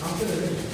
[0.00, 0.73] 然后这个点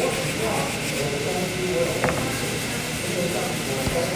[0.00, 0.46] 我只要
[0.94, 2.40] 有东西，我有东西，
[3.02, 4.07] 我有东西，我有东西。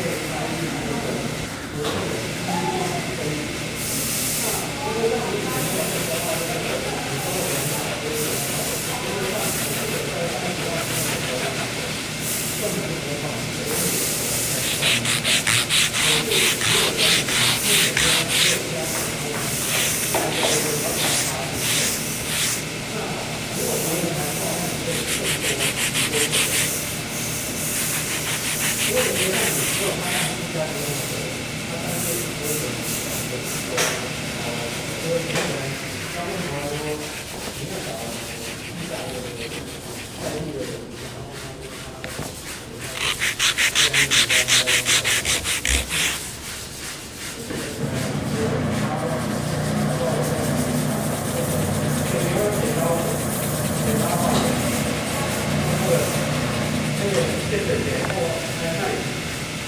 [58.64, 58.94] 那里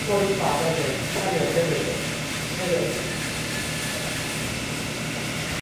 [0.07, 0.79] 做一把的点，
[1.15, 1.73] 那个这个
[2.59, 3.14] 那个。